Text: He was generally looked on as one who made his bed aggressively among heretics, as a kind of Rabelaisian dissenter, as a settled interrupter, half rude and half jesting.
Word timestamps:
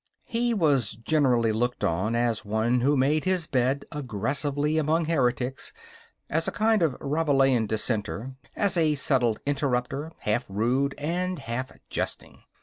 He 0.25 0.51
was 0.55 0.93
generally 0.95 1.51
looked 1.51 1.83
on 1.83 2.15
as 2.15 2.43
one 2.43 2.79
who 2.81 2.97
made 2.97 3.23
his 3.25 3.45
bed 3.45 3.85
aggressively 3.91 4.79
among 4.79 5.05
heretics, 5.05 5.73
as 6.27 6.47
a 6.47 6.51
kind 6.51 6.81
of 6.81 6.97
Rabelaisian 6.99 7.67
dissenter, 7.67 8.33
as 8.55 8.77
a 8.77 8.95
settled 8.95 9.41
interrupter, 9.45 10.11
half 10.21 10.47
rude 10.49 10.95
and 10.97 11.37
half 11.37 11.71
jesting. 11.91 12.41